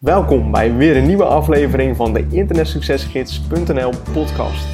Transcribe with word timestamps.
Welkom 0.00 0.50
bij 0.50 0.74
weer 0.74 0.96
een 0.96 1.06
nieuwe 1.06 1.24
aflevering 1.24 1.96
van 1.96 2.12
de 2.12 2.28
internetsuccesgids.nl 2.30 3.90
podcast. 4.12 4.66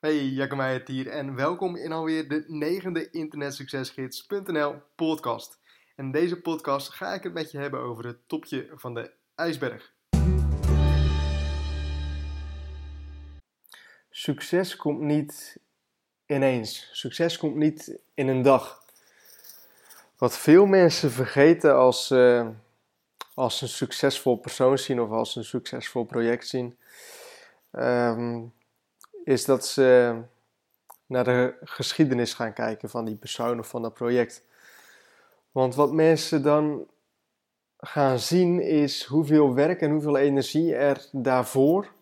Hey, 0.00 0.24
Jacco 0.24 0.80
hier 0.86 1.08
en 1.08 1.34
welkom 1.34 1.76
in 1.76 1.92
alweer 1.92 2.28
de 2.28 2.44
negende 2.46 3.10
internetsuccesgids.nl 3.10 4.74
podcast. 4.96 5.60
En 5.96 6.04
in 6.04 6.12
deze 6.12 6.40
podcast 6.40 6.88
ga 6.88 7.14
ik 7.14 7.22
het 7.22 7.32
met 7.32 7.50
je 7.50 7.58
hebben 7.58 7.80
over 7.80 8.06
het 8.06 8.28
topje 8.28 8.70
van 8.74 8.94
de 8.94 9.12
ijsberg. 9.34 9.92
Succes 14.10 14.76
komt 14.76 15.00
niet 15.00 15.60
ineens. 16.26 16.88
Succes 16.92 17.38
komt 17.38 17.56
niet 17.56 18.02
in 18.14 18.28
een 18.28 18.42
dag. 18.42 18.81
Wat 20.22 20.38
veel 20.38 20.66
mensen 20.66 21.10
vergeten 21.10 21.76
als, 21.76 22.10
uh, 22.10 22.48
als 23.34 23.60
een 23.60 23.68
succesvol 23.68 24.36
persoon 24.36 24.78
zien 24.78 25.00
of 25.00 25.10
als 25.10 25.36
een 25.36 25.44
succesvol 25.44 26.04
project 26.04 26.48
zien, 26.48 26.76
ehm, 27.70 28.42
is 29.24 29.44
dat 29.44 29.66
ze 29.66 30.18
naar 31.06 31.24
de 31.24 31.54
geschiedenis 31.64 32.34
gaan 32.34 32.52
kijken 32.52 32.90
van 32.90 33.04
die 33.04 33.16
persoon 33.16 33.58
of 33.58 33.68
van 33.68 33.82
dat 33.82 33.94
project. 33.94 34.44
Want 35.52 35.74
wat 35.74 35.92
mensen 35.92 36.42
dan 36.42 36.86
gaan 37.78 38.18
zien 38.18 38.60
is 38.60 39.04
hoeveel 39.04 39.54
werk 39.54 39.80
en 39.80 39.90
hoeveel 39.90 40.16
energie 40.16 40.74
er 40.74 41.06
daarvoor, 41.12 41.92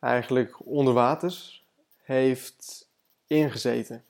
eigenlijk 0.00 0.66
onder 0.66 0.94
waters, 0.94 1.64
heeft 2.02 2.88
ingezeten 3.26 4.04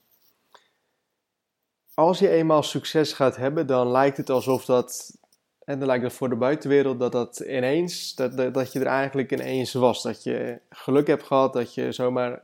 als 2.00 2.18
je 2.18 2.28
eenmaal 2.28 2.62
succes 2.62 3.12
gaat 3.12 3.36
hebben, 3.36 3.66
dan 3.66 3.90
lijkt 3.90 4.16
het 4.16 4.30
alsof 4.30 4.64
dat, 4.64 5.16
en 5.64 5.78
dan 5.78 5.88
lijkt 5.88 6.04
het 6.04 6.12
voor 6.12 6.28
de 6.28 6.36
buitenwereld 6.36 6.98
dat 6.98 7.12
dat 7.12 7.40
ineens, 7.40 8.14
dat, 8.14 8.36
dat, 8.36 8.54
dat 8.54 8.72
je 8.72 8.80
er 8.80 8.86
eigenlijk 8.86 9.32
ineens 9.32 9.72
was. 9.72 10.02
Dat 10.02 10.22
je 10.22 10.60
geluk 10.70 11.06
hebt 11.06 11.22
gehad, 11.22 11.52
dat 11.52 11.74
je 11.74 11.92
zomaar 11.92 12.42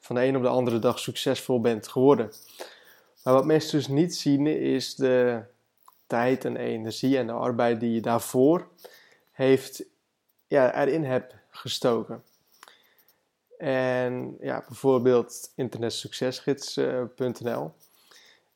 van 0.00 0.16
de 0.16 0.24
een 0.24 0.36
op 0.36 0.42
de 0.42 0.48
andere 0.48 0.78
dag 0.78 0.98
succesvol 0.98 1.60
bent 1.60 1.88
geworden. 1.88 2.32
Maar 3.24 3.34
wat 3.34 3.44
mensen 3.44 3.78
dus 3.78 3.88
niet 3.88 4.16
zien 4.16 4.46
is 4.46 4.94
de 4.94 5.40
tijd 6.06 6.44
en 6.44 6.56
energie 6.56 7.18
en 7.18 7.26
de 7.26 7.32
arbeid 7.32 7.80
die 7.80 7.92
je 7.92 8.00
daarvoor 8.00 8.68
heeft, 9.30 9.84
ja, 10.46 10.74
erin 10.74 11.04
hebt 11.04 11.34
gestoken. 11.50 12.22
En 13.58 14.36
ja, 14.40 14.64
bijvoorbeeld 14.68 15.52
internetsuccesgids.nl. 15.54 17.72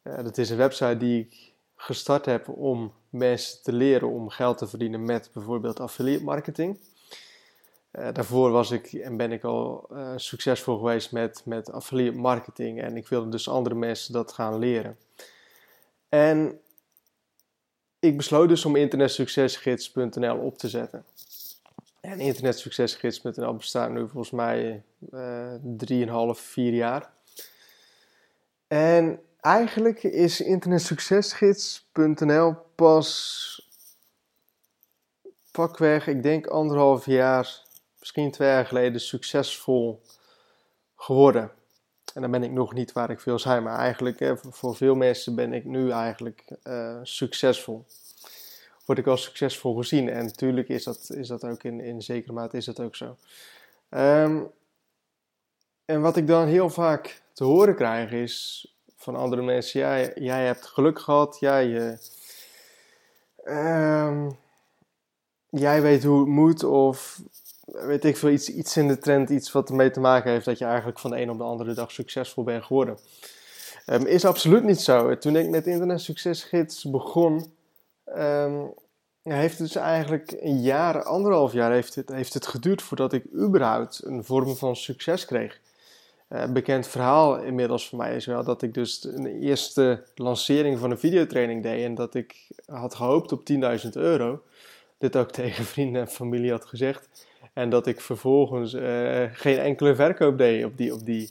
Dat 0.03 0.39
is 0.39 0.50
een 0.50 0.56
website 0.56 0.97
die 0.97 1.20
ik 1.20 1.53
gestart 1.77 2.25
heb 2.25 2.48
om 2.48 2.92
mensen 3.11 3.62
te 3.62 3.72
leren 3.72 4.08
om 4.08 4.28
geld 4.28 4.58
te 4.58 4.67
verdienen 4.67 5.05
met 5.05 5.31
bijvoorbeeld 5.33 5.81
affiliate 5.81 6.25
marketing. 6.25 6.78
Uh, 7.92 8.08
daarvoor 8.12 8.50
was 8.50 8.70
ik 8.70 8.92
en 8.92 9.17
ben 9.17 9.33
ik 9.33 9.45
al 9.45 9.89
uh, 9.92 10.12
succesvol 10.17 10.78
geweest 10.78 11.12
met, 11.12 11.42
met 11.45 11.73
affiliate 11.73 12.19
marketing 12.19 12.83
en 12.83 12.97
ik 12.97 13.08
wilde 13.08 13.28
dus 13.28 13.48
andere 13.48 13.75
mensen 13.75 14.12
dat 14.12 14.33
gaan 14.33 14.58
leren. 14.58 14.98
En 16.08 16.61
ik 17.98 18.17
besloot 18.17 18.48
dus 18.48 18.64
om 18.64 18.77
internetsuccesgids.nl 18.77 20.36
op 20.36 20.58
te 20.58 20.69
zetten. 20.69 21.05
En 22.00 22.20
internetsuccesgids.nl 22.20 23.55
bestaat 23.55 23.91
nu 23.91 24.08
volgens 24.08 24.30
mij 24.30 24.83
uh, 25.12 25.55
3,5, 26.34 26.41
4 26.41 26.73
jaar. 26.73 27.11
En 28.67 29.20
eigenlijk 29.43 30.03
is 30.03 30.41
internetsuccesgids.nl 30.41 32.57
pas 32.75 33.71
pakweg, 35.51 36.07
ik 36.07 36.23
denk 36.23 36.47
anderhalf 36.47 37.07
jaar, 37.07 37.63
misschien 37.98 38.31
twee 38.31 38.48
jaar 38.48 38.67
geleden, 38.67 39.01
succesvol 39.01 40.03
geworden. 40.97 41.51
En 42.14 42.20
dan 42.20 42.30
ben 42.30 42.42
ik 42.42 42.51
nog 42.51 42.73
niet 42.73 42.92
waar 42.92 43.11
ik 43.11 43.20
wil 43.20 43.39
zijn, 43.39 43.63
maar 43.63 43.79
eigenlijk 43.79 44.36
voor 44.51 44.77
veel 44.77 44.95
mensen 44.95 45.35
ben 45.35 45.53
ik 45.53 45.64
nu 45.64 45.91
eigenlijk 45.91 46.45
uh, 46.64 46.98
succesvol. 47.03 47.86
Word 48.85 48.98
ik 48.98 49.07
als 49.07 49.23
succesvol 49.23 49.74
gezien 49.74 50.09
en 50.09 50.24
natuurlijk 50.24 50.69
is 50.69 50.85
dat, 50.85 51.11
is 51.11 51.29
dat 51.29 51.45
ook 51.45 51.63
in, 51.63 51.80
in 51.80 52.03
zekere 52.03 52.33
mate 52.33 52.57
is 52.57 52.64
dat 52.64 52.80
ook 52.80 52.97
zo. 52.97 53.17
Um, 53.91 54.51
en 55.85 56.01
wat 56.01 56.17
ik 56.17 56.27
dan 56.27 56.47
heel 56.47 56.70
vaak 56.70 57.23
te 57.33 57.45
horen 57.45 57.74
krijg 57.74 58.11
is 58.11 58.67
van 59.02 59.17
andere 59.17 59.42
mensen. 59.42 59.80
Jij 60.14 60.45
hebt 60.45 60.67
geluk 60.67 60.98
gehad. 60.98 61.36
Jij, 61.40 61.98
uh, 63.45 64.27
jij 65.48 65.83
weet 65.83 66.05
hoe 66.05 66.18
het 66.18 66.29
moet. 66.29 66.64
Of 66.64 67.20
weet 67.64 68.05
ik 68.05 68.17
veel, 68.17 68.30
iets, 68.30 68.48
iets 68.48 68.77
in 68.77 68.89
de 68.89 68.98
trend. 68.98 69.30
Iets 69.30 69.52
wat 69.52 69.68
ermee 69.68 69.91
te 69.91 70.01
maken 70.01 70.30
heeft 70.30 70.45
dat 70.45 70.58
je 70.58 70.64
eigenlijk 70.64 70.98
van 70.98 71.11
de 71.11 71.20
een 71.20 71.30
op 71.30 71.39
de 71.39 71.45
andere 71.45 71.74
dag 71.74 71.91
succesvol 71.91 72.45
bent 72.45 72.64
geworden. 72.64 72.98
Um, 73.86 74.07
is 74.07 74.24
absoluut 74.24 74.64
niet 74.64 74.80
zo. 74.80 75.18
Toen 75.18 75.36
ik 75.36 75.48
met 75.48 75.67
Internet 75.67 76.01
Succesgids 76.01 76.85
begon. 76.85 77.52
Um, 78.18 78.74
heeft 79.23 79.58
het 79.58 79.67
dus 79.73 79.77
eigenlijk 79.77 80.36
een 80.41 80.61
jaar, 80.61 81.02
anderhalf 81.02 81.52
jaar 81.52 81.73
heeft 81.73 81.95
het, 81.95 82.08
heeft 82.08 82.35
het 82.35 82.46
geduurd 82.46 82.83
voordat 82.83 83.12
ik 83.12 83.24
überhaupt 83.35 84.05
een 84.05 84.24
vorm 84.24 84.57
van 84.57 84.77
succes 84.77 85.24
kreeg. 85.24 85.61
Uh, 86.33 86.45
bekend 86.47 86.87
verhaal 86.87 87.39
inmiddels 87.39 87.89
voor 87.89 87.98
mij 87.98 88.17
is 88.17 88.27
wel 88.27 88.45
dat 88.45 88.63
ik 88.63 88.75
dus 88.75 89.05
een 89.05 89.27
eerste 89.27 90.05
lancering 90.15 90.79
van 90.79 90.91
een 90.91 90.98
videotraining 90.98 91.63
deed 91.63 91.85
en 91.85 91.95
dat 91.95 92.15
ik 92.15 92.48
had 92.67 92.95
gehoopt 92.95 93.33
op 93.33 93.51
10.000 93.85 93.91
euro. 93.93 94.42
Dit 94.98 95.17
ook 95.17 95.31
tegen 95.41 95.65
vrienden 95.65 96.01
en 96.01 96.09
familie 96.09 96.51
had 96.51 96.65
gezegd. 96.65 97.27
En 97.53 97.71
dat 97.71 97.87
ik 97.87 98.01
vervolgens 98.01 98.75
uh, 98.75 99.25
geen 99.33 99.59
enkele 99.59 99.95
verkoop 99.95 100.39
deed 100.39 100.65
op 100.65 100.77
die, 100.77 100.95
op 100.95 101.05
die, 101.05 101.31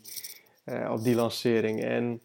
uh, 0.65 0.91
op 0.91 1.03
die 1.03 1.15
lancering. 1.15 1.83
En 1.83 2.21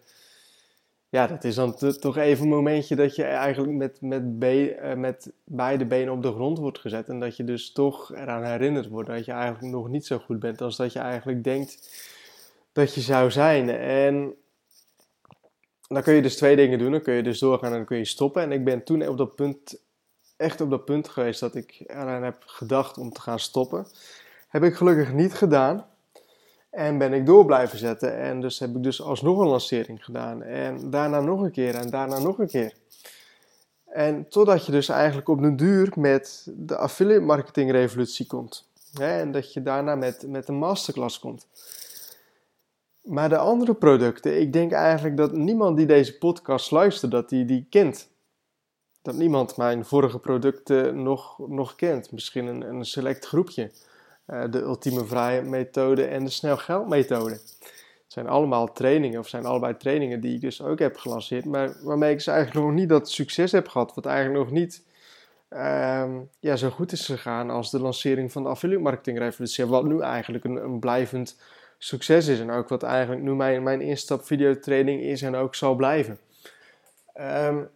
ja, 1.09 1.26
dat 1.26 1.44
is 1.44 1.54
dan 1.54 1.76
toch 2.00 2.16
even 2.16 2.44
een 2.44 2.50
momentje 2.50 2.97
dat 2.97 3.16
je 3.16 3.25
eigenlijk 3.25 3.72
met, 3.72 4.00
met, 4.00 4.25
met 4.97 5.32
beide 5.44 5.86
benen 5.86 6.12
op 6.12 6.22
de 6.22 6.32
grond 6.32 6.59
wordt 6.59 6.78
gezet. 6.78 7.09
En 7.09 7.20
dat 7.20 7.36
je 7.36 7.44
dus 7.44 7.72
toch 7.72 8.15
eraan 8.15 8.44
herinnerd 8.44 8.88
wordt 8.88 9.09
dat 9.09 9.25
je 9.25 9.32
eigenlijk 9.32 9.75
nog 9.75 9.88
niet 9.88 10.06
zo 10.06 10.19
goed 10.19 10.38
bent 10.38 10.60
als 10.60 10.76
dat 10.76 10.92
je 10.92 10.98
eigenlijk 10.98 11.44
denkt 11.44 12.15
dat 12.76 12.94
je 12.94 13.00
zou 13.00 13.31
zijn. 13.31 13.69
En 13.70 14.34
dan 15.88 16.03
kun 16.03 16.14
je 16.14 16.22
dus 16.22 16.37
twee 16.37 16.56
dingen 16.56 16.78
doen. 16.78 16.91
Dan 16.91 17.03
kun 17.03 17.14
je 17.14 17.22
dus 17.22 17.38
doorgaan 17.38 17.70
en 17.70 17.76
dan 17.76 17.87
kun 17.87 17.97
je 17.97 18.04
stoppen. 18.04 18.42
En 18.42 18.53
ik 18.53 18.64
ben 18.64 18.84
toen 18.84 19.09
op 19.09 19.19
dat 19.19 19.34
punt, 19.34 19.82
echt 20.37 20.60
op 20.60 20.70
dat 20.70 20.84
punt 20.84 21.09
geweest 21.09 21.41
dat 21.41 21.54
ik 21.54 21.84
eraan 21.86 22.22
heb 22.22 22.42
gedacht 22.47 22.98
om 22.98 23.12
te 23.12 23.20
gaan 23.20 23.38
stoppen. 23.38 23.86
Heb 24.48 24.62
ik 24.62 24.75
gelukkig 24.75 25.12
niet 25.12 25.34
gedaan. 25.34 25.86
En 26.70 26.98
ben 26.98 27.12
ik 27.12 27.26
door 27.26 27.44
blijven 27.44 27.78
zetten. 27.78 28.16
En 28.16 28.41
dus 28.41 28.59
heb 28.59 28.76
ik 28.76 28.82
dus 28.82 29.03
alsnog 29.03 29.38
een 29.38 29.48
lancering 29.48 30.04
gedaan. 30.04 30.42
En 30.42 30.91
daarna 30.91 31.20
nog 31.20 31.41
een 31.41 31.53
keer 31.53 31.75
en 31.75 31.91
daarna 31.91 32.19
nog 32.19 32.38
een 32.38 32.48
keer. 32.48 32.72
En 33.84 34.28
totdat 34.28 34.66
je 34.66 34.72
dus 34.72 34.88
eigenlijk 34.88 35.28
op 35.28 35.42
de 35.42 35.54
duur 35.54 35.92
met 35.94 36.47
de 36.56 36.76
affiliate 36.76 37.25
marketing 37.25 37.70
revolutie 37.70 38.26
komt. 38.26 38.69
En 39.00 39.32
dat 39.32 39.53
je 39.53 39.62
daarna 39.62 39.94
met, 39.94 40.25
met 40.26 40.48
een 40.48 40.59
masterclass 40.59 41.19
komt. 41.19 41.47
Maar 43.06 43.28
de 43.28 43.38
andere 43.38 43.74
producten, 43.74 44.40
ik 44.40 44.52
denk 44.52 44.72
eigenlijk 44.72 45.16
dat 45.16 45.32
niemand 45.32 45.76
die 45.76 45.86
deze 45.86 46.18
podcast 46.18 46.70
luistert, 46.70 47.10
dat 47.10 47.28
die 47.28 47.44
die 47.44 47.66
kent. 47.70 48.08
Dat 49.02 49.14
niemand 49.14 49.56
mijn 49.56 49.84
vorige 49.84 50.18
producten 50.18 51.02
nog, 51.02 51.38
nog 51.48 51.74
kent. 51.74 52.12
Misschien 52.12 52.46
een, 52.46 52.62
een 52.62 52.84
select 52.84 53.26
groepje. 53.26 53.70
Uh, 54.26 54.44
de 54.50 54.60
ultieme 54.60 55.04
vrije 55.04 55.42
methode 55.42 56.04
en 56.04 56.24
de 56.24 56.30
snel 56.30 56.56
geld 56.56 56.88
methode. 56.88 57.32
Het 57.32 58.14
zijn 58.14 58.26
allemaal 58.26 58.72
trainingen, 58.72 59.18
of 59.18 59.28
zijn 59.28 59.44
allebei 59.44 59.76
trainingen 59.76 60.20
die 60.20 60.34
ik 60.34 60.40
dus 60.40 60.62
ook 60.62 60.78
heb 60.78 60.96
gelanceerd. 60.96 61.44
Maar 61.44 61.76
waarmee 61.82 62.10
ik 62.10 62.16
dus 62.16 62.26
eigenlijk 62.26 62.66
nog 62.66 62.74
niet 62.74 62.88
dat 62.88 63.10
succes 63.10 63.52
heb 63.52 63.68
gehad. 63.68 63.94
Wat 63.94 64.06
eigenlijk 64.06 64.44
nog 64.44 64.50
niet 64.50 64.84
uh, 65.50 66.06
ja, 66.41 66.56
zo 66.56 66.70
goed 66.70 66.92
is 66.92 67.06
gegaan 67.06 67.50
als 67.50 67.70
de 67.70 67.80
lancering 67.80 68.32
van 68.32 68.42
de 68.42 68.48
affiliate 68.48 68.82
marketing 68.82 69.18
revolutie. 69.18 69.66
Wat 69.66 69.84
nu 69.84 70.00
eigenlijk 70.00 70.44
een, 70.44 70.56
een 70.56 70.78
blijvend 70.78 71.36
succes 71.78 72.26
is. 72.26 72.40
En 72.40 72.50
ook 72.50 72.68
wat 72.68 72.82
eigenlijk 72.82 73.22
nu 73.22 73.34
mijn, 73.34 73.62
mijn 73.62 73.80
instap 73.80 74.26
videotraining 74.26 75.02
is 75.02 75.22
en 75.22 75.34
ook 75.34 75.54
zal 75.54 75.74
blijven. 75.74 76.18
Um, 77.20 77.68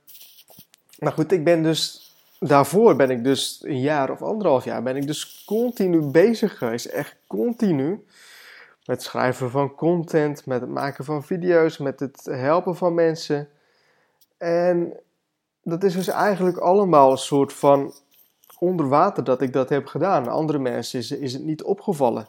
maar 0.99 1.13
goed, 1.13 1.33
ik 1.33 1.45
ben 1.45 1.63
dus... 1.63 2.09
Daarvoor 2.39 2.97
ben 2.97 3.11
ik 3.11 3.25
dus 3.25 3.61
een 3.63 3.81
jaar 3.81 4.11
of 4.11 4.23
anderhalf 4.23 4.65
jaar 4.65 4.83
ben 4.83 4.97
ik 4.97 5.07
dus 5.07 5.45
continu 5.47 6.01
bezig 6.01 6.59
geweest. 6.59 6.87
Echt 6.87 7.17
continu. 7.27 8.05
Met 8.85 9.03
schrijven 9.03 9.51
van 9.51 9.75
content, 9.75 10.47
met 10.47 10.61
het 10.61 10.71
maken 10.71 11.05
van 11.05 11.25
video's, 11.25 11.79
met 11.79 12.01
het 12.01 12.25
helpen 12.25 12.77
van 12.77 12.95
mensen. 12.95 13.49
En 14.39 14.93
dat 15.63 15.85
is 15.85 15.95
dus 15.95 16.09
eigenlijk 16.09 16.57
allemaal 16.57 17.11
een 17.11 17.19
soort 17.19 17.53
van 17.53 17.95
onder 18.59 18.89
water 18.89 19.25
dat 19.25 19.43
ik 19.43 19.53
dat 19.53 19.69
heb 19.69 19.87
gedaan. 19.87 20.29
Andere 20.29 20.59
mensen 20.59 21.21
is 21.21 21.33
het 21.33 21.45
niet 21.45 21.63
opgevallen. 21.63 22.29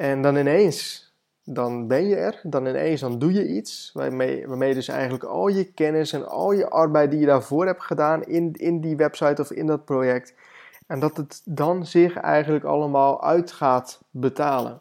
En 0.00 0.22
dan 0.22 0.36
ineens 0.36 1.08
dan 1.44 1.86
ben 1.86 2.08
je 2.08 2.16
er, 2.16 2.40
dan 2.42 2.66
ineens 2.66 3.00
dan 3.00 3.18
doe 3.18 3.32
je 3.32 3.48
iets 3.48 3.90
waarmee, 3.94 4.46
waarmee 4.46 4.74
dus 4.74 4.88
eigenlijk 4.88 5.24
al 5.24 5.48
je 5.48 5.72
kennis 5.72 6.12
en 6.12 6.28
al 6.28 6.52
je 6.52 6.70
arbeid 6.70 7.10
die 7.10 7.20
je 7.20 7.26
daarvoor 7.26 7.66
hebt 7.66 7.82
gedaan 7.82 8.24
in, 8.24 8.52
in 8.52 8.80
die 8.80 8.96
website 8.96 9.42
of 9.42 9.50
in 9.50 9.66
dat 9.66 9.84
project, 9.84 10.34
en 10.86 11.00
dat 11.00 11.16
het 11.16 11.42
dan 11.44 11.86
zich 11.86 12.16
eigenlijk 12.16 12.64
allemaal 12.64 13.22
uit 13.22 13.52
gaat 13.52 14.00
betalen. 14.10 14.80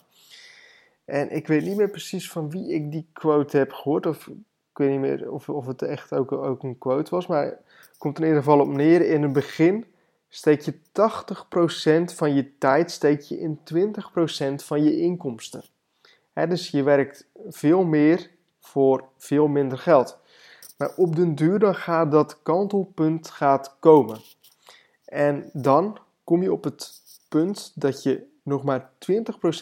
En 1.05 1.31
ik 1.31 1.47
weet 1.47 1.63
niet 1.63 1.77
meer 1.77 1.89
precies 1.89 2.31
van 2.31 2.49
wie 2.49 2.73
ik 2.73 2.91
die 2.91 3.09
quote 3.13 3.57
heb 3.57 3.71
gehoord, 3.71 4.05
of 4.05 4.27
ik 4.27 4.77
weet 4.77 4.89
niet 4.89 4.99
meer 4.99 5.31
of, 5.31 5.49
of 5.49 5.65
het 5.65 5.81
echt 5.81 6.13
ook, 6.13 6.31
ook 6.31 6.63
een 6.63 6.77
quote 6.77 7.15
was, 7.15 7.27
maar 7.27 7.45
het 7.45 7.97
komt 7.97 8.17
in 8.17 8.23
ieder 8.23 8.39
geval 8.39 8.59
op 8.59 8.67
neer. 8.67 9.01
In 9.01 9.23
het 9.23 9.33
begin 9.33 9.85
steek 10.29 10.61
je 10.61 10.73
80% 12.11 12.15
van 12.15 12.33
je 12.33 12.57
tijd 12.57 12.91
steek 12.91 13.21
je 13.21 13.39
in 13.39 13.59
20% 13.73 14.65
van 14.65 14.83
je 14.83 14.99
inkomsten 14.99 15.63
dus 16.47 16.69
je 16.69 16.83
werkt 16.83 17.25
veel 17.47 17.83
meer 17.83 18.29
voor 18.59 19.03
veel 19.17 19.47
minder 19.47 19.77
geld. 19.77 20.17
Maar 20.77 20.95
op 20.95 21.15
den 21.15 21.35
duur 21.35 21.59
dan 21.59 21.75
gaat 21.75 22.11
dat 22.11 22.41
kantelpunt 22.43 23.29
gaat 23.29 23.75
komen. 23.79 24.21
En 25.05 25.49
dan 25.53 25.97
kom 26.23 26.41
je 26.41 26.51
op 26.51 26.63
het 26.63 27.01
punt 27.29 27.71
dat 27.75 28.03
je 28.03 28.27
nog 28.43 28.63
maar 28.63 28.91
20% 28.91 29.21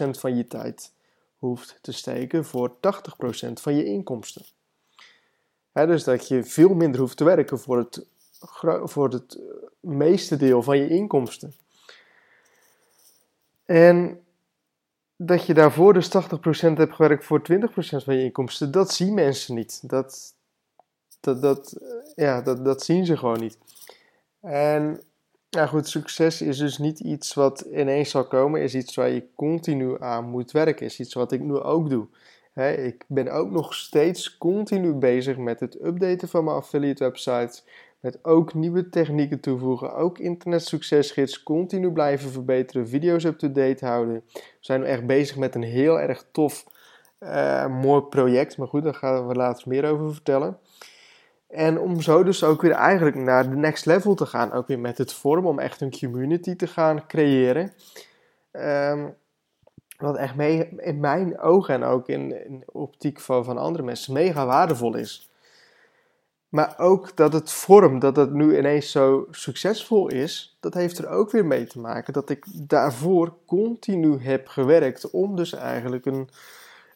van 0.10 0.36
je 0.36 0.48
tijd 0.48 0.94
hoeft 1.38 1.80
te 1.82 1.92
steken 1.92 2.46
voor 2.46 2.76
80% 2.76 2.80
van 3.54 3.76
je 3.76 3.86
inkomsten. 3.86 4.46
dus 5.72 6.04
dat 6.04 6.28
je 6.28 6.44
veel 6.44 6.74
minder 6.74 7.00
hoeft 7.00 7.18
te 7.18 7.24
werken 7.24 7.60
voor 7.60 7.78
het, 7.78 8.06
voor 8.84 9.10
het 9.10 9.40
meeste 9.80 10.38
deel 10.38 10.64
van 10.64 10.78
je 10.78 10.88
inkomsten. 10.88 11.54
En 13.66 14.22
dat 15.16 15.46
je 15.46 15.54
daarvoor 15.54 15.94
dus 15.94 16.08
80% 16.08 16.10
hebt 16.74 16.94
gewerkt 16.94 17.26
voor 17.26 17.42
20% 17.42 17.44
van 17.80 18.16
je 18.16 18.24
inkomsten, 18.24 18.72
dat 18.72 18.94
zien 18.94 19.14
mensen 19.14 19.56
niet. 19.56 19.90
Dat, 19.90 20.34
dat, 21.20 21.42
dat, 21.42 21.78
ja, 22.16 22.42
dat, 22.42 22.66
dat 22.66 22.84
zien 22.84 23.06
ze 23.06 23.18
gewoon 23.18 23.40
niet. 23.40 23.58
En 24.42 25.02
ja, 25.50 25.66
goed, 25.68 25.88
succes 25.88 26.42
is 26.42 26.58
dus 26.58 26.78
niet 26.78 27.00
iets 27.00 27.34
wat 27.34 27.60
ineens 27.60 28.10
zal 28.10 28.28
komen, 28.28 28.62
is 28.62 28.76
iets 28.76 28.96
waar 28.96 29.10
je 29.10 29.28
continu 29.36 30.02
aan 30.02 30.26
moet 30.26 30.52
werken, 30.52 30.86
is 30.86 31.00
iets 31.00 31.14
wat 31.14 31.32
ik 31.32 31.42
nu 31.42 31.56
ook 31.56 31.90
doe. 31.90 32.08
ik 32.78 33.04
ben 33.08 33.32
ook 33.32 33.52
nog 33.52 33.74
steeds 33.74 34.38
continu 34.38 34.94
bezig 34.94 35.38
met 35.38 35.60
het 35.60 35.84
updaten 35.84 36.28
van 36.28 36.44
mijn 36.44 36.56
affiliate 36.58 37.04
websites, 37.04 37.64
met 38.00 38.26
ook 38.26 38.54
nieuwe 38.54 38.90
technieken 38.90 39.40
toevoegen, 39.40 39.96
ook 39.96 40.20
internet 40.20 40.66
succesgids, 40.66 41.44
continu 41.44 41.92
blijven 41.92 42.32
verbeteren, 42.32 42.88
video's 42.88 43.24
up-to-date 43.24 43.86
houden. 43.86 44.24
We 44.34 44.42
zijn 44.60 44.84
echt 44.84 45.06
bezig 45.06 45.38
met 45.38 45.56
een 45.56 45.64
heel 45.64 46.00
erg 46.00 46.26
tof, 46.32 46.66
uh, 47.20 47.68
mooi 47.68 48.02
project. 48.02 48.58
Maar 48.58 48.68
goed, 48.68 48.84
daar 48.84 48.94
gaan 48.94 49.28
we 49.28 49.36
later 49.36 49.68
meer 49.68 49.86
over 49.86 50.14
vertellen. 50.14 50.58
En 51.48 51.80
om 51.80 52.02
zo 52.02 52.24
dus 52.24 52.44
ook 52.44 52.62
weer 52.62 52.72
eigenlijk 52.72 53.16
naar 53.16 53.50
de 53.50 53.56
next 53.56 53.86
level 53.86 54.16
te 54.16 54.26
gaan, 54.26 54.52
ook 54.52 54.68
weer 54.68 54.80
met 54.80 54.98
het 54.98 55.14
vorm, 55.14 55.46
om 55.46 55.60
echt 55.60 55.82
een 55.82 56.00
community 56.00 56.56
te 56.56 56.68
gaan 56.68 57.08
creëren. 57.08 57.74
Um, 58.52 59.16
wat 59.98 60.18
echt 60.18 60.36
mee, 60.36 60.70
in 60.78 61.00
mijn 61.00 61.40
ogen 61.40 61.74
en 61.74 61.84
ook 61.84 62.08
in, 62.08 62.46
in 62.46 62.60
de 62.60 62.72
optiek 62.72 63.20
van, 63.20 63.46
van 63.46 63.58
andere 63.58 63.84
mensen 63.84 64.14
mega 64.14 64.46
waardevol 64.46 64.96
is. 64.96 65.32
Maar 66.50 66.80
ook 66.80 67.16
dat 67.16 67.34
het 67.34 67.52
vorm, 67.52 68.00
dat 68.00 68.16
het 68.16 68.34
nu 68.34 68.58
ineens 68.58 68.92
zo 68.92 69.28
succesvol 69.32 70.08
is, 70.08 70.58
dat 70.60 70.74
heeft 70.74 70.98
er 70.98 71.08
ook 71.08 71.32
weer 71.32 71.46
mee 71.46 71.68
te 71.68 71.80
maken 71.80 72.14
dat 72.14 72.30
ik 72.30 72.46
daarvoor 72.54 73.34
continu 73.46 74.18
heb 74.20 74.48
gewerkt 74.48 75.10
om 75.10 75.36
dus 75.36 75.54
eigenlijk 75.54 76.06
een, 76.06 76.30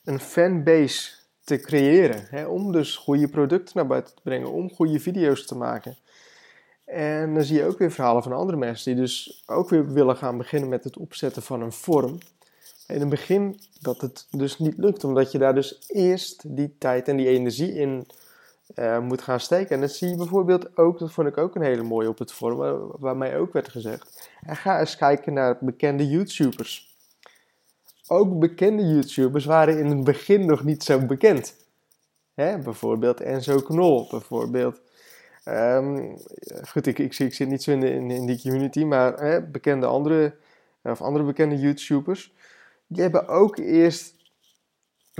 een 0.03 0.19
fanbase 0.19 1.11
te 1.43 1.57
creëren. 1.57 2.25
Hè? 2.29 2.45
Om 2.45 2.71
dus 2.71 2.95
goede 2.95 3.27
producten 3.27 3.77
naar 3.77 3.87
buiten 3.87 4.15
te 4.15 4.21
brengen, 4.21 4.51
om 4.51 4.73
goede 4.73 4.99
video's 4.99 5.45
te 5.45 5.55
maken. 5.55 5.97
En 6.85 7.33
dan 7.33 7.43
zie 7.43 7.57
je 7.57 7.65
ook 7.65 7.77
weer 7.77 7.91
verhalen 7.91 8.23
van 8.23 8.31
andere 8.31 8.57
mensen 8.57 8.93
die 8.93 9.01
dus 9.01 9.43
ook 9.45 9.69
weer 9.69 9.93
willen 9.93 10.15
gaan 10.17 10.37
beginnen 10.37 10.69
met 10.69 10.83
het 10.83 10.97
opzetten 10.97 11.41
van 11.41 11.61
een 11.61 11.71
vorm. 11.71 12.17
In 12.87 12.99
het 12.99 13.09
begin 13.09 13.59
dat 13.81 14.01
het 14.01 14.27
dus 14.31 14.59
niet 14.59 14.77
lukt, 14.77 15.03
omdat 15.03 15.31
je 15.31 15.37
daar 15.37 15.55
dus 15.55 15.83
eerst 15.87 16.55
die 16.55 16.75
tijd 16.77 17.07
en 17.07 17.17
die 17.17 17.27
energie 17.27 17.73
in 17.73 18.07
uh, 18.75 18.99
moet 18.99 19.21
gaan 19.21 19.39
steken. 19.39 19.75
En 19.75 19.81
dat 19.81 19.91
zie 19.91 20.09
je 20.09 20.15
bijvoorbeeld 20.15 20.77
ook, 20.77 20.99
dat 20.99 21.11
vond 21.11 21.27
ik 21.27 21.37
ook 21.37 21.55
een 21.55 21.61
hele 21.61 21.83
mooie 21.83 22.07
op 22.07 22.19
het 22.19 22.31
forum, 22.31 22.91
waar, 22.99 23.17
mij 23.17 23.37
ook 23.37 23.53
werd 23.53 23.69
gezegd. 23.69 24.29
En 24.41 24.55
ga 24.55 24.79
eens 24.79 24.95
kijken 24.95 25.33
naar 25.33 25.57
bekende 25.59 26.07
YouTubers. 26.07 26.95
Ook 28.07 28.39
bekende 28.39 28.87
YouTubers 28.87 29.45
waren 29.45 29.79
in 29.79 29.85
het 29.85 30.03
begin 30.03 30.45
nog 30.45 30.63
niet 30.63 30.83
zo 30.83 31.05
bekend. 31.05 31.55
Hè? 32.33 32.57
Bijvoorbeeld 32.57 33.21
Enzo 33.21 33.59
Knol, 33.59 34.07
bijvoorbeeld. 34.09 34.81
Um, 35.45 36.17
goed, 36.67 36.87
ik, 36.87 36.99
ik, 36.99 37.19
ik, 37.19 37.33
zit 37.33 37.49
niet 37.49 37.63
zo 37.63 37.71
in, 37.71 37.83
in, 37.83 38.11
in 38.11 38.25
die 38.25 38.41
community, 38.41 38.83
maar 38.83 39.13
hè, 39.19 39.41
bekende 39.41 39.85
andere, 39.85 40.35
of 40.83 41.01
andere 41.01 41.25
bekende 41.25 41.59
YouTubers, 41.59 42.33
die 42.87 43.01
hebben 43.01 43.27
ook 43.27 43.57
eerst 43.57 44.20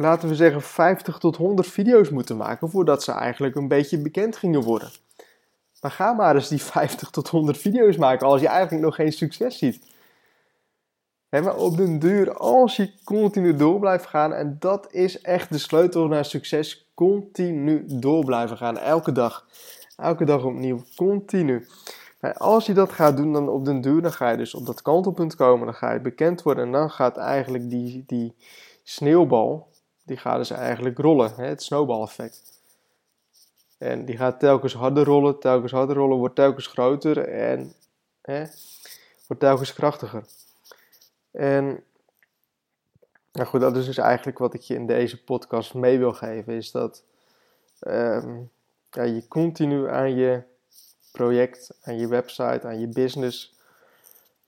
laten 0.02 0.30
we 0.30 0.36
zeggen, 0.36 0.62
50 0.62 1.18
tot 1.18 1.38
100 1.38 1.68
video's 1.68 2.10
moeten 2.10 2.38
maken 2.38 2.70
voordat 2.70 3.04
ze 3.04 3.12
eigenlijk 3.12 3.56
een 3.56 3.68
beetje 3.68 3.98
bekend 3.98 4.36
gingen 4.36 4.62
worden. 4.62 4.92
Maar 5.82 5.92
ga 5.92 6.14
maar 6.14 6.36
eens 6.36 6.48
die 6.48 6.62
50 6.62 7.10
tot 7.10 7.28
100 7.28 7.58
video's 7.58 7.98
maken 7.98 8.28
als 8.28 8.42
je 8.42 8.48
eigenlijk 8.48 8.84
nog 8.84 8.96
geen 8.96 9.14
succes 9.14 9.58
ziet. 9.58 9.90
maar 11.30 11.56
op 11.56 11.78
den 11.78 12.00
duur, 12.00 12.34
als 12.38 12.76
je 12.76 12.94
continu 13.04 13.56
door 13.56 13.80
blijft 13.80 14.06
gaan, 14.06 14.34
en 14.34 14.56
dat 14.60 14.94
is 14.94 15.22
echt 15.22 15.52
de 15.52 15.58
sleutel 15.58 16.08
naar 16.08 16.26
succes, 16.26 16.92
continu 16.94 17.84
door 17.88 18.26
blijven 18.26 18.58
gaan, 18.58 18.78
elke 18.78 19.12
dag. 19.12 19.48
Elke 19.98 20.26
dag 20.26 20.44
opnieuw, 20.44 20.84
continu. 20.96 21.68
Maar 22.20 22.34
als 22.34 22.66
je 22.66 22.74
dat 22.74 22.92
gaat 22.92 23.18
doen, 23.18 23.34
dan 23.34 23.50
op 23.50 23.66
den 23.66 23.82
duur, 23.82 24.02
dan 24.02 24.14
ga 24.14 24.30
je 24.30 24.38
dus 24.38 24.54
op 24.54 24.66
dat 24.66 24.82
kantelpunt 24.82 25.36
komen, 25.36 25.66
dan 25.66 25.76
ga 25.76 25.94
je 25.94 26.00
bekend 26.00 26.42
worden 26.42 26.66
en 26.66 26.72
dan 26.72 26.90
gaat 26.90 27.18
eigenlijk 27.18 27.70
die, 27.70 28.04
die 28.08 28.36
sneeuwbal, 28.84 29.71
die 30.04 30.18
gaat 30.18 30.38
dus 30.38 30.50
eigenlijk 30.50 30.98
rollen, 30.98 31.34
hè, 31.36 31.46
het 31.46 31.64
snowball-effect. 31.64 32.60
En 33.78 34.06
die 34.06 34.18
gaat 34.18 34.40
telkens 34.40 34.74
harder 34.74 35.06
rollen, 35.06 35.40
telkens 35.40 35.72
harder 35.72 35.96
rollen, 35.96 36.18
wordt 36.18 36.36
telkens 36.36 36.68
groter 36.68 37.18
en 37.28 37.74
hè, 38.22 38.46
wordt 39.28 39.42
telkens 39.42 39.74
krachtiger. 39.74 40.24
En 41.32 41.84
nou 43.32 43.48
goed, 43.48 43.62
dat 43.62 43.78
is 43.78 43.86
dus 43.86 43.98
eigenlijk 43.98 44.38
wat 44.38 44.54
ik 44.54 44.62
je 44.62 44.76
in 44.76 44.88
deze 44.88 45.24
podcast 45.24 45.74
mee 45.74 45.98
wil 45.98 46.14
geven, 46.14 46.54
is 46.54 46.72
dat 46.72 47.04
um, 47.88 48.52
ja, 48.90 49.04
je 49.04 49.28
continu 49.28 49.90
aan 49.90 50.16
je 50.16 50.42
project, 51.12 51.78
aan 51.82 51.98
je 51.98 52.08
website, 52.08 52.68
aan 52.68 52.80
je 52.80 52.88
business 52.88 53.60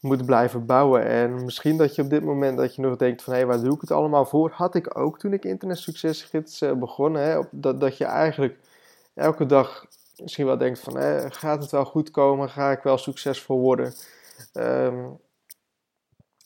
moet 0.03 0.25
blijven 0.25 0.65
bouwen. 0.65 1.05
En 1.05 1.43
misschien 1.43 1.77
dat 1.77 1.95
je 1.95 2.01
op 2.01 2.09
dit 2.09 2.23
moment 2.23 2.57
dat 2.57 2.75
je 2.75 2.81
nog 2.81 2.95
denkt 2.95 3.23
van 3.23 3.33
hé, 3.33 3.39
hey, 3.39 3.47
waar 3.47 3.61
doe 3.63 3.75
ik 3.75 3.81
het 3.81 3.91
allemaal 3.91 4.25
voor? 4.25 4.51
Had 4.51 4.75
ik 4.75 4.97
ook 4.97 5.19
toen 5.19 5.33
ik 5.33 5.45
Internet 5.45 5.77
Succesgids 5.77 6.61
uh, 6.61 6.73
begon. 6.73 7.13
Hè, 7.13 7.41
dat, 7.51 7.79
dat 7.79 7.97
je 7.97 8.05
eigenlijk 8.05 8.57
elke 9.13 9.45
dag 9.45 9.85
misschien 10.17 10.45
wel 10.45 10.57
denkt 10.57 10.79
van 10.79 10.97
hé, 10.97 11.31
gaat 11.31 11.61
het 11.61 11.71
wel 11.71 11.85
goed 11.85 12.11
komen? 12.11 12.49
Ga 12.49 12.71
ik 12.71 12.83
wel 12.83 12.97
succesvol 12.97 13.59
worden? 13.59 13.93
Ehm, 14.53 15.09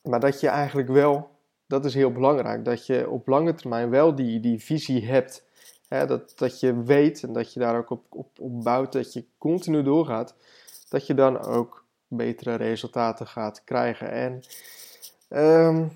maar 0.03 0.19
dat 0.19 0.39
je 0.39 0.47
eigenlijk 0.47 0.87
wel, 0.87 1.29
dat 1.67 1.85
is 1.85 1.93
heel 1.93 2.11
belangrijk, 2.11 2.65
dat 2.65 2.85
je 2.85 3.09
op 3.09 3.27
lange 3.27 3.53
termijn 3.53 3.89
wel 3.89 4.15
die, 4.15 4.39
die 4.39 4.63
visie 4.63 5.05
hebt. 5.05 5.45
Hè, 5.87 6.05
dat, 6.05 6.33
dat 6.35 6.59
je 6.59 6.83
weet 6.83 7.23
en 7.23 7.33
dat 7.33 7.53
je 7.53 7.59
daar 7.59 7.77
ook 7.77 7.89
op, 7.89 8.05
op, 8.09 8.39
op 8.39 8.63
bouwt, 8.63 8.91
dat 8.91 9.13
je 9.13 9.25
continu 9.37 9.83
doorgaat. 9.83 10.35
Dat 10.89 11.07
je 11.07 11.13
dan 11.13 11.39
ook 11.39 11.85
betere 12.07 12.55
resultaten 12.55 13.27
gaat 13.27 13.63
krijgen. 13.63 14.11
En 14.11 14.43
um, 15.29 15.91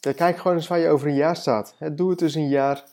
kijk 0.00 0.36
gewoon 0.36 0.56
eens 0.56 0.68
waar 0.68 0.78
je 0.78 0.88
over 0.88 1.08
een 1.08 1.14
jaar 1.14 1.36
staat. 1.36 1.74
Doe 1.92 2.10
het 2.10 2.18
dus 2.18 2.34
een 2.34 2.48
jaar 2.48 2.84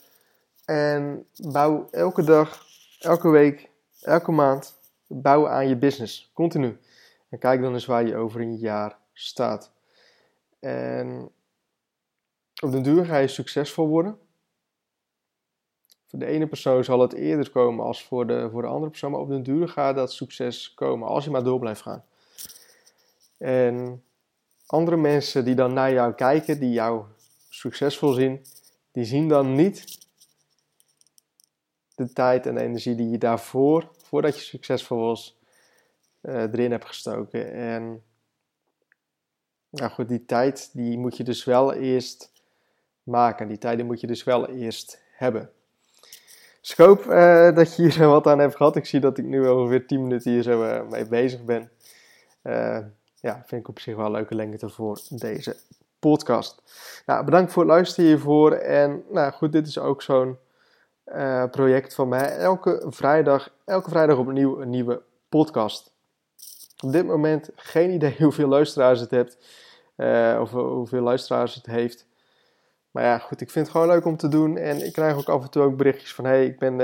en 0.65 1.27
bouw 1.51 1.87
elke 1.91 2.23
dag, 2.23 2.65
elke 2.99 3.29
week, 3.29 3.69
elke 4.01 4.31
maand, 4.31 4.79
bouw 5.07 5.47
aan 5.47 5.67
je 5.67 5.75
business, 5.75 6.31
continu. 6.33 6.77
En 7.29 7.39
kijk 7.39 7.61
dan 7.61 7.73
eens 7.73 7.85
waar 7.85 8.05
je 8.05 8.15
over 8.15 8.41
een 8.41 8.57
jaar 8.57 8.97
staat. 9.13 9.71
En 10.59 11.31
op 12.63 12.71
de 12.71 12.81
duur 12.81 13.05
ga 13.05 13.17
je 13.17 13.27
succesvol 13.27 13.87
worden. 13.87 14.17
Voor 16.07 16.19
de 16.19 16.25
ene 16.25 16.47
persoon 16.47 16.83
zal 16.83 16.99
het 16.99 17.13
eerder 17.13 17.49
komen 17.49 17.85
als 17.85 18.03
voor 18.03 18.27
de, 18.27 18.49
voor 18.51 18.61
de 18.61 18.67
andere 18.67 18.89
persoon, 18.89 19.11
maar 19.11 19.19
op 19.19 19.29
de 19.29 19.41
duur 19.41 19.69
gaat 19.69 19.95
dat 19.95 20.13
succes 20.13 20.73
komen 20.73 21.07
als 21.07 21.23
je 21.23 21.31
maar 21.31 21.43
door 21.43 21.59
blijft 21.59 21.81
gaan. 21.81 22.05
En 23.43 24.03
andere 24.65 24.97
mensen 24.97 25.45
die 25.45 25.55
dan 25.55 25.73
naar 25.73 25.93
jou 25.93 26.13
kijken, 26.13 26.59
die 26.59 26.71
jou 26.71 27.05
succesvol 27.49 28.13
zien, 28.13 28.45
die 28.91 29.03
zien 29.03 29.27
dan 29.27 29.55
niet 29.55 30.07
de 31.95 32.13
tijd 32.13 32.45
en 32.45 32.55
de 32.55 32.61
energie 32.61 32.95
die 32.95 33.09
je 33.09 33.17
daarvoor, 33.17 33.91
voordat 34.03 34.35
je 34.35 34.41
succesvol 34.41 34.97
was, 34.97 35.39
uh, 36.21 36.41
erin 36.41 36.71
hebt 36.71 36.85
gestoken. 36.85 37.53
En 37.53 38.03
nou 39.69 39.91
goed, 39.91 40.07
die 40.07 40.25
tijd 40.25 40.69
die 40.73 40.97
moet 40.97 41.17
je 41.17 41.23
dus 41.23 41.43
wel 41.43 41.73
eerst 41.73 42.31
maken. 43.03 43.47
Die 43.47 43.57
tijden 43.57 43.85
moet 43.85 43.99
je 43.99 44.07
dus 44.07 44.23
wel 44.23 44.49
eerst 44.49 45.01
hebben. 45.11 45.51
Dus 46.61 46.71
ik 46.71 46.77
hoop 46.77 47.05
uh, 47.05 47.55
dat 47.55 47.75
je 47.75 47.81
hier 47.81 48.07
wat 48.17 48.27
aan 48.27 48.39
hebt 48.39 48.55
gehad. 48.55 48.75
Ik 48.75 48.85
zie 48.85 48.99
dat 48.99 49.17
ik 49.17 49.25
nu 49.25 49.47
ongeveer 49.47 49.87
10 49.87 50.01
minuten 50.01 50.31
hier 50.31 50.43
zo 50.43 50.63
uh, 50.63 50.89
mee 50.89 51.07
bezig 51.07 51.43
ben. 51.43 51.71
Uh, 52.43 52.79
ja, 53.23 53.43
vind 53.45 53.61
ik 53.61 53.67
op 53.67 53.79
zich 53.79 53.95
wel 53.95 54.05
een 54.05 54.11
leuke 54.11 54.35
lengte 54.35 54.69
voor 54.69 54.99
deze 55.09 55.55
podcast. 55.99 56.61
Nou, 57.05 57.25
bedankt 57.25 57.51
voor 57.51 57.63
het 57.63 57.71
luisteren 57.71 58.09
hiervoor. 58.09 58.51
En 58.51 59.03
nou 59.09 59.31
goed, 59.31 59.51
dit 59.51 59.67
is 59.67 59.77
ook 59.77 60.01
zo'n 60.01 60.37
project 61.51 61.93
van 61.93 62.07
mij. 62.07 62.37
Elke 62.37 62.85
vrijdag, 62.87 63.49
elke 63.65 63.89
vrijdag 63.89 64.17
opnieuw 64.17 64.61
een 64.61 64.69
nieuwe 64.69 65.01
podcast. 65.29 65.91
Op 66.83 66.91
dit 66.91 67.05
moment 67.05 67.49
geen 67.55 67.91
idee 67.91 68.15
hoeveel 68.23 68.47
luisteraars 68.47 68.99
het 68.99 69.11
hebt. 69.11 69.37
of 70.39 70.51
hoeveel 70.51 71.01
luisteraars 71.01 71.55
het 71.55 71.65
heeft. 71.65 72.05
Maar 72.91 73.03
ja, 73.03 73.17
goed, 73.17 73.41
ik 73.41 73.49
vind 73.49 73.65
het 73.65 73.75
gewoon 73.75 73.91
leuk 73.91 74.05
om 74.05 74.17
te 74.17 74.27
doen. 74.27 74.57
En 74.57 74.85
ik 74.85 74.93
krijg 74.93 75.17
ook 75.17 75.29
af 75.29 75.43
en 75.43 75.49
toe 75.49 75.63
ook 75.63 75.77
berichtjes 75.77 76.13
van... 76.13 76.25
hey, 76.25 76.45
ik 76.45 76.59
ben 76.59 76.77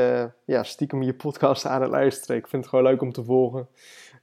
ja, 0.46 0.64
stiekem 0.64 1.02
je 1.02 1.14
podcast 1.14 1.66
aan 1.66 1.82
het 1.82 1.92
luisteren. 1.92 2.38
Ik 2.38 2.48
vind 2.48 2.62
het 2.62 2.72
gewoon 2.72 2.86
leuk 2.86 3.02
om 3.02 3.12
te 3.12 3.24
volgen, 3.24 3.68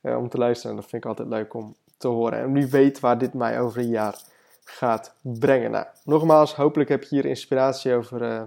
om 0.03 0.29
te 0.29 0.39
luisteren. 0.39 0.71
En 0.71 0.81
dat 0.81 0.91
vind 0.91 1.05
ik 1.05 1.09
altijd 1.09 1.29
leuk 1.29 1.55
om 1.55 1.77
te 1.97 2.09
horen. 2.09 2.39
En 2.39 2.53
wie 2.53 2.67
weet 2.67 3.01
waar 3.01 3.19
dit 3.19 3.35
mij 3.35 3.61
over 3.61 3.81
een 3.81 3.89
jaar 3.89 4.21
gaat 4.65 5.15
brengen. 5.21 5.71
Nou, 5.71 5.87
nogmaals, 6.05 6.55
hopelijk 6.55 6.89
heb 6.89 7.03
je 7.03 7.15
hier 7.15 7.25
inspiratie 7.25 7.95
over 7.95 8.23
uh, 8.23 8.43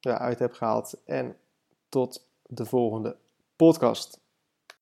ja, 0.00 0.18
uit 0.18 0.38
heb 0.38 0.52
gehaald. 0.52 1.00
En 1.04 1.36
tot 1.88 2.26
de 2.42 2.64
volgende 2.64 3.16
podcast. 3.56 4.23